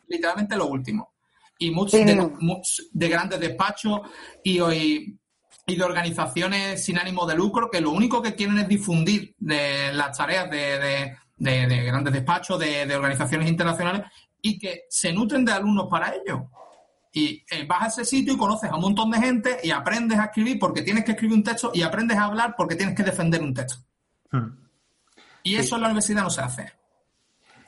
[0.08, 1.12] literalmente lo último.
[1.58, 2.32] Y muchos Sí, de, no.
[2.40, 4.00] muchos de grandes despachos
[4.42, 9.92] y, de organizaciones sin ánimo de lucro que lo único que quieren es difundir de
[9.92, 14.02] las tareas de, de- de- de grandes despachos, de, de organizaciones internacionales
[14.42, 16.50] y que se nutren de alumnos para ello.
[17.12, 20.18] Y eh, vas a ese sitio y conoces a un montón de gente y aprendes
[20.18, 23.02] a escribir porque tienes que escribir un texto y aprendes a hablar porque tienes que
[23.02, 23.84] defender un texto.
[24.30, 24.48] Hmm.
[25.42, 26.72] Y eso en la universidad no se hace.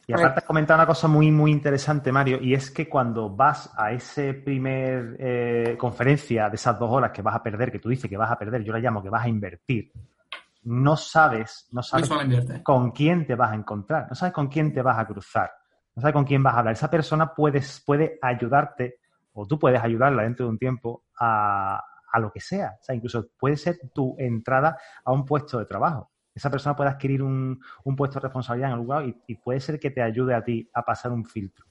[0.06, 3.72] Y aparte has comentado una cosa muy, muy interesante, Mario, y es que cuando vas
[3.76, 7.88] a ese primer eh, conferencia de esas dos horas que vas a perder, que tú
[7.88, 9.92] dices que vas a perder, yo la llamo que vas a invertir,
[10.64, 12.10] no sabes, no sabes
[12.62, 15.50] con quién te vas a encontrar, no sabes con quién te vas a cruzar,
[15.94, 16.74] no sabes con quién vas a hablar.
[16.74, 18.98] Esa persona puedes, puede ayudarte
[19.34, 22.76] o tú puedes ayudarla dentro de un tiempo a, a lo que sea.
[22.80, 26.10] O sea, incluso puede ser tu entrada a un puesto de trabajo.
[26.34, 29.80] Esa persona puede adquirir un, un puesto de responsabilidad en algún lugar y, puede ser
[29.80, 31.66] que te ayude a ti a pasar un filtro.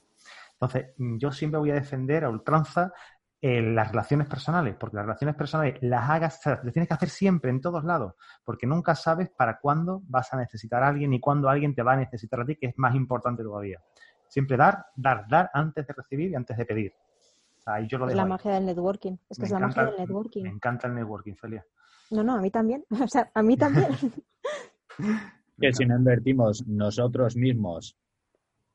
[0.52, 2.92] Entonces, mm, yo siempre voy a defender a ultranza
[3.40, 7.50] eh, las relaciones personales, porque las relaciones personales las hagas, las tienes que hacer siempre,
[7.50, 11.48] en todos lados, porque nunca sabes para cuándo vas a necesitar a alguien y cuándo
[11.48, 13.80] alguien te va a necesitar a ti, que es más importante todavía.
[14.32, 16.94] Siempre dar, dar, dar antes de recibir y antes de pedir.
[17.66, 18.28] Ahí yo lo dejo la ahí.
[18.30, 19.16] magia del networking.
[19.28, 20.42] Es que Me es la encanta magia del el- networking.
[20.44, 21.66] Me encanta el networking, Celia.
[22.12, 22.82] No, no, a mí también.
[23.04, 23.88] O sea, a mí también.
[25.60, 27.94] Que si no invertimos nosotros mismos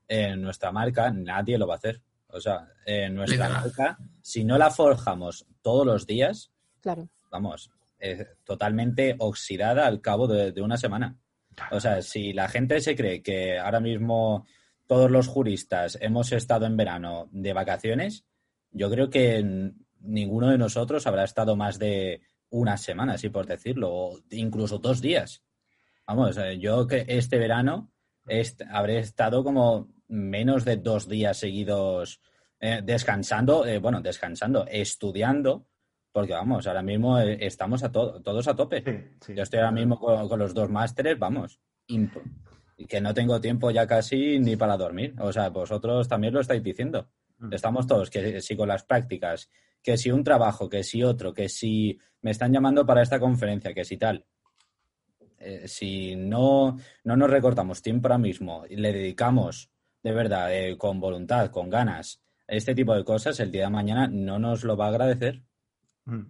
[0.08, 2.02] en nuestra marca, nadie lo va a hacer.
[2.30, 7.10] O sea, en nuestra marca, si no la forjamos todos los días, claro.
[7.32, 11.17] vamos, eh, totalmente oxidada al cabo de, de una semana.
[11.72, 14.46] O sea, si la gente se cree que ahora mismo
[14.88, 18.26] todos los juristas hemos estado en verano de vacaciones,
[18.71, 23.89] yo creo que ninguno de nosotros habrá estado más de una semana, así por decirlo,
[23.93, 25.43] o incluso dos días.
[26.06, 27.91] Vamos, eh, yo que este verano
[28.28, 32.21] est- habré estado como menos de dos días seguidos
[32.60, 35.67] eh, descansando, eh, bueno, descansando, estudiando,
[36.13, 38.82] porque vamos, ahora mismo estamos a to- todos a tope.
[38.86, 39.36] Sí, sí.
[39.36, 42.23] Yo estoy ahora mismo con, con los dos másteres, vamos, imp-
[42.86, 45.16] que no tengo tiempo ya casi ni para dormir.
[45.20, 47.10] O sea, vosotros también lo estáis diciendo.
[47.40, 47.54] Mm.
[47.54, 49.50] Estamos todos, que si con las prácticas,
[49.82, 53.74] que si un trabajo, que si otro, que si me están llamando para esta conferencia,
[53.74, 54.26] que si tal.
[55.40, 59.70] Eh, si no, no nos recortamos tiempo ahora mismo y le dedicamos
[60.08, 64.08] de verdad, eh, con voluntad, con ganas, este tipo de cosas, el día de mañana
[64.08, 65.44] no nos lo va a agradecer.
[66.06, 66.22] Mm.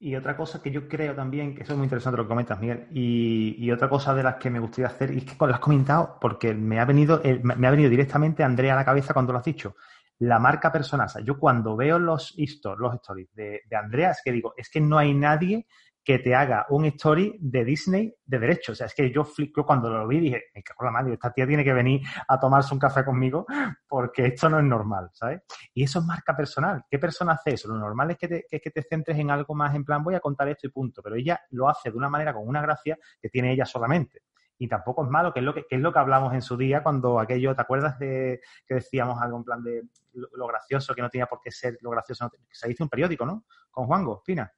[0.00, 2.60] Y otra cosa que yo creo también, que eso es muy interesante lo que comentas,
[2.60, 5.52] Miguel, y, y otra cosa de las que me gustaría hacer, y es que lo
[5.52, 9.12] has comentado porque me ha venido, eh, me ha venido directamente Andrea a la cabeza
[9.12, 9.74] cuando lo has dicho.
[10.20, 10.72] La marca
[11.08, 14.70] sea, yo cuando veo los stories, los stories de, de Andrea, es que digo, es
[14.70, 15.66] que no hay nadie
[16.08, 18.72] que te haga un story de Disney de derecho.
[18.72, 21.30] O sea, es que yo, yo cuando lo vi dije, me cago la madre, esta
[21.30, 23.44] tía tiene que venir a tomarse un café conmigo
[23.86, 25.42] porque esto no es normal, ¿sabes?
[25.74, 26.82] Y eso es marca personal.
[26.90, 27.68] ¿Qué persona hace eso?
[27.68, 30.14] Lo normal es que te, es que te centres en algo más en plan, voy
[30.14, 31.02] a contar esto y punto.
[31.02, 34.22] Pero ella lo hace de una manera con una gracia que tiene ella solamente.
[34.56, 36.82] Y tampoco es malo, que es lo que, es lo que hablamos en su día
[36.82, 39.82] cuando aquello, ¿te acuerdas de que decíamos algo en plan de
[40.14, 42.30] lo, gracioso, que no tenía por qué ser lo gracioso?
[42.50, 43.44] se hizo un periódico, ¿no?
[43.70, 44.50] Con Juango, Pina.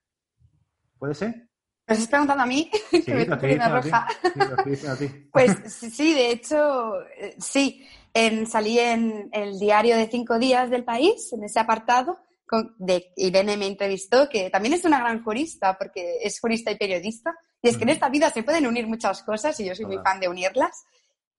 [1.00, 1.48] ¿Puede ser?
[1.88, 2.70] ¿Me estás preguntando a mí?
[2.90, 3.90] Sí, que me lo estoy a ti.
[3.90, 4.06] roja.
[4.76, 5.28] Sí, a ti.
[5.32, 5.52] Pues
[5.92, 7.84] sí, de hecho, eh, sí.
[8.14, 13.12] En- salí en el diario de cinco días del país, en ese apartado, con, de
[13.16, 17.34] Irene me entrevistó, que también es una gran jurista, porque es jurista y periodista.
[17.62, 19.98] Y es que en esta vida se pueden unir muchas cosas y yo soy muy
[19.98, 20.84] fan de unirlas.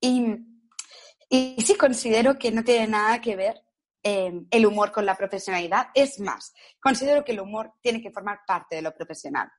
[0.02, 0.36] Y,
[1.30, 3.62] y sí considero que no tiene nada que ver
[4.04, 5.88] eh, el humor con la profesionalidad.
[5.94, 9.50] Es más, considero que el humor tiene que formar parte de lo profesional,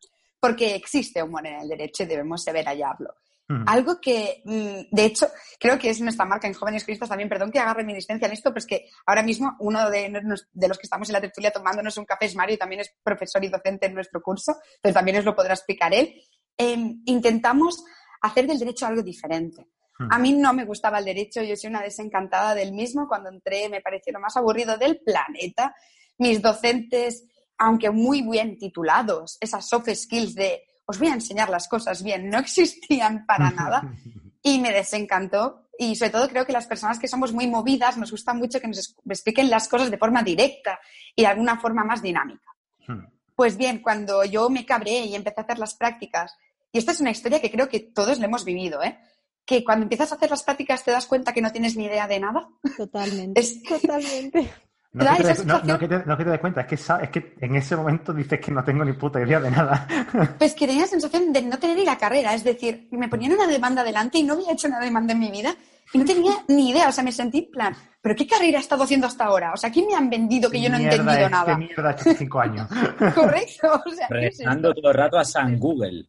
[0.40, 3.14] porque existe humor en el derecho y debemos saber hallarlo.
[3.48, 3.64] Mm.
[3.66, 5.28] Algo que, mm, de hecho,
[5.58, 8.32] creo que es nuestra marca en Jóvenes Cristas también, perdón que agarre mi licencia en
[8.32, 11.20] esto, pero es que ahora mismo uno de, nos- de los que estamos en la
[11.20, 14.56] tertulia tomándonos un café es Mario y también es profesor y docente en nuestro curso,
[14.80, 16.14] pero también os lo podrá explicar él.
[16.56, 16.76] Eh,
[17.06, 17.84] intentamos
[18.22, 19.66] hacer del derecho algo diferente.
[20.10, 23.08] A mí no me gustaba el derecho, yo soy una desencantada del mismo.
[23.08, 25.74] Cuando entré me pareció lo más aburrido del planeta.
[26.18, 27.24] Mis docentes,
[27.58, 32.28] aunque muy bien titulados, esas soft skills de os voy a enseñar las cosas bien,
[32.28, 33.82] no existían para nada
[34.42, 35.68] y me desencantó.
[35.78, 38.68] Y sobre todo creo que las personas que somos muy movidas nos gusta mucho que
[38.68, 40.78] nos expliquen las cosas de forma directa
[41.16, 42.46] y de alguna forma más dinámica.
[42.86, 43.06] Mm.
[43.34, 46.36] Pues bien, cuando yo me cabré y empecé a hacer las prácticas,
[46.70, 48.98] y esta es una historia que creo que todos le hemos vivido, ¿eh?
[49.44, 52.06] Que cuando empiezas a hacer las prácticas te das cuenta que no tienes ni idea
[52.06, 52.48] de nada.
[52.76, 53.40] Totalmente.
[53.40, 54.52] Es- Totalmente.
[54.94, 57.08] No, que te no- no que te, no que te des cuenta, es que, es
[57.10, 59.86] que en ese momento dices que no tengo ni puta idea de nada.
[60.38, 63.32] Pues que tenía la sensación de no tener ni la carrera, es decir, me ponían
[63.32, 65.54] una demanda delante y no había hecho una demanda en mi vida
[65.94, 68.60] y no tenía ni idea, o sea, me sentí en plan, ¿pero qué carrera he
[68.60, 69.52] estado haciendo hasta ahora?
[69.54, 71.56] O sea, ¿quién me han vendido que yo no he entendido es, nada?
[71.56, 72.68] ¿Qué mierda he cinco años?
[73.14, 76.06] Correcto, o sea, ¿qué es todo el rato a San Google.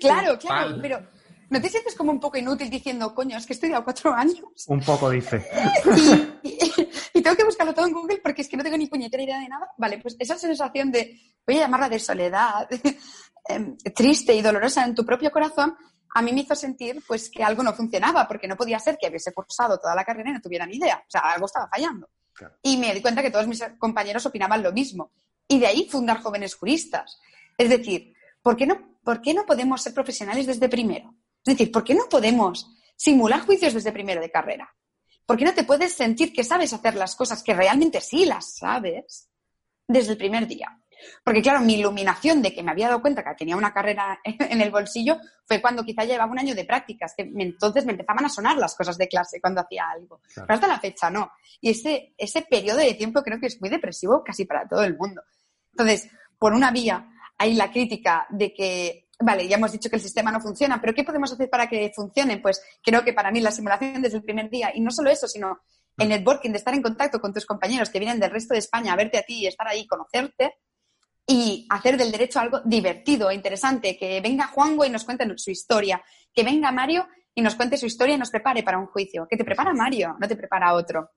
[0.00, 1.00] claro, claro, pero
[1.50, 4.40] ¿No te sientes como un poco inútil diciendo, coño, es que he estudiado cuatro años?
[4.68, 5.44] Un poco, dice.
[6.44, 9.40] y, tengo que buscarlo todo en Google porque es que no tengo ni puñetera idea
[9.40, 9.68] de nada.
[9.76, 12.68] Vale, pues esa sensación de, voy a llamarla de soledad,
[13.48, 15.76] em, triste y dolorosa en tu propio corazón,
[16.14, 19.08] a mí me hizo sentir pues que algo no funcionaba, porque no podía ser que
[19.08, 21.02] hubiese cursado toda la carrera y no tuviera ni idea.
[21.04, 22.08] O sea, algo estaba fallando.
[22.62, 25.10] Y me di cuenta que todos mis compañeros opinaban lo mismo.
[25.48, 27.18] Y de ahí fundar jóvenes juristas.
[27.58, 31.12] Es decir, ¿por qué no, por qué no podemos ser profesionales desde primero?
[31.44, 34.74] Es decir, ¿por qué no podemos simular juicios desde primero de carrera?
[35.26, 38.56] ¿Por qué no te puedes sentir que sabes hacer las cosas, que realmente sí las
[38.56, 39.28] sabes,
[39.86, 40.76] desde el primer día?
[41.24, 44.60] Porque claro, mi iluminación de que me había dado cuenta que tenía una carrera en
[44.60, 48.28] el bolsillo fue cuando quizá llevaba un año de prácticas, que entonces me empezaban a
[48.28, 50.20] sonar las cosas de clase cuando hacía algo.
[50.34, 51.30] Pero hasta la fecha no.
[51.60, 54.96] Y ese, ese periodo de tiempo creo que es muy depresivo casi para todo el
[54.96, 55.22] mundo.
[55.72, 60.02] Entonces, por una vía hay la crítica de que, vale, ya hemos dicho que el
[60.02, 62.38] sistema no funciona, pero ¿qué podemos hacer para que funcione?
[62.38, 65.28] Pues creo que para mí la simulación desde el primer día, y no solo eso,
[65.28, 65.60] sino
[65.96, 68.92] el networking, de estar en contacto con tus compañeros que vienen del resto de España
[68.92, 70.54] a verte a ti y estar ahí, conocerte,
[71.26, 76.02] y hacer del derecho algo divertido, interesante, que venga Juango y nos cuente su historia,
[76.34, 79.36] que venga Mario y nos cuente su historia y nos prepare para un juicio, que
[79.36, 81.12] te prepara Mario, no te prepara otro,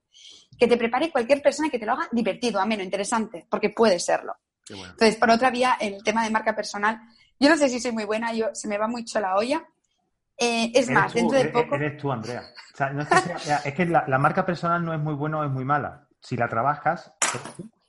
[0.58, 4.36] que te prepare cualquier persona que te lo haga divertido, ameno, interesante, porque puede serlo.
[4.70, 7.02] Entonces, por otra vía, el tema de marca personal,
[7.44, 9.62] yo no sé si soy muy buena, yo se me va mucho la olla.
[10.38, 11.76] Eh, es más, dentro de poco.
[11.76, 12.42] Eres tú, Andrea.
[13.66, 16.08] es que, la, marca personal no es muy buena o es muy mala.
[16.22, 17.14] Si la trabajas,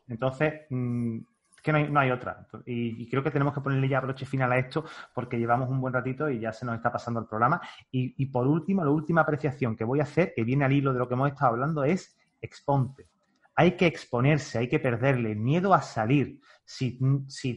[0.09, 1.19] entonces mm,
[1.63, 2.49] que no hay, no hay otra.
[2.67, 4.85] Y, creo que tenemos que ponerle ya broche final a esto
[5.15, 7.61] porque llevamos un buen ratito y ya se nos está pasando el programa.
[7.93, 10.93] Y, y por último, la última apreciación que voy a hacer, que viene al hilo
[10.93, 13.07] de lo que hemos estado hablando, es exponte.
[13.55, 16.41] Hay que exponerse, hay que perderle miedo a salir.
[16.67, 16.99] Si,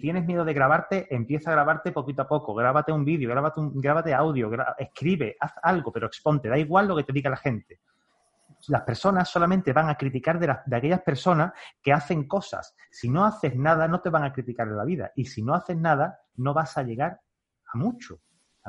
[0.01, 2.53] tienes miedo de grabarte, empieza a grabarte poquito a poco.
[2.53, 6.49] Grábate un vídeo, grábate, un, grábate audio, escribe, haz algo, pero exponte.
[6.49, 7.79] Da igual lo que te diga la gente.
[8.67, 12.75] Las personas solamente van a criticar de, de aquellas personas que hacen cosas.
[12.91, 15.11] Si no haces nada, no te van a criticar en la vida.
[15.15, 17.21] Y si no haces nada, no vas a llegar
[17.73, 18.19] a mucho.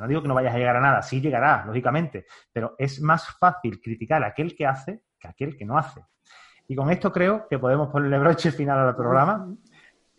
[0.00, 3.28] No digo que no vayas a llegar a nada, sí llegarás, lógicamente, pero es más
[3.38, 6.04] fácil criticar a aquel que hace que a aquel que no hace.
[6.68, 9.52] Y con esto creo que podemos ponerle broche final al programa.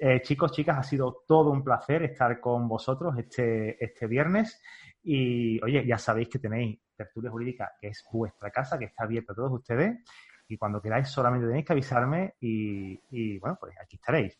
[0.02, 4.62] Eh, chicos, chicas, ha sido todo un placer estar con vosotros este, este viernes.
[5.04, 9.34] Y oye, ya sabéis que tenéis Tertulia Jurídica, que es vuestra casa, que está abierta
[9.34, 9.97] a todos ustedes.
[10.47, 14.39] Y cuando queráis solamente tenéis que avisarme y, bueno, pues aquí estaréis.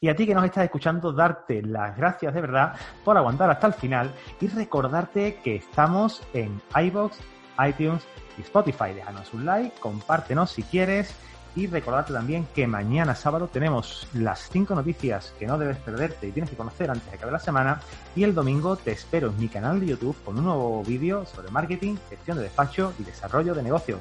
[0.00, 2.74] Y a ti que nos estás escuchando, darte las gracias de verdad
[3.04, 7.18] por aguantar hasta el final y recordarte que estamos en iBox,
[7.66, 8.92] iTunes y Spotify.
[8.94, 11.16] Déjanos un like, compártenos si quieres
[11.56, 16.32] y recordarte también que mañana sábado tenemos las cinco noticias que no debes perderte y
[16.32, 17.80] tienes que conocer antes de acabar la semana.
[18.14, 21.50] Y el domingo te espero en mi canal de YouTube con un nuevo vídeo sobre
[21.50, 24.00] marketing, gestión de despacho y desarrollo de negocios.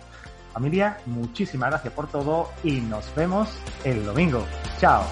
[0.53, 3.49] Familia, muchísimas gracias por todo y nos vemos
[3.83, 4.43] el domingo.
[4.79, 5.03] Chao.